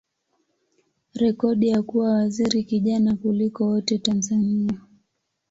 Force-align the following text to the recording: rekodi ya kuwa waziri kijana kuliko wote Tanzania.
rekodi 1.13 1.67
ya 1.67 1.81
kuwa 1.83 2.13
waziri 2.13 2.63
kijana 2.63 3.15
kuliko 3.15 3.65
wote 3.65 3.97
Tanzania. 3.97 4.79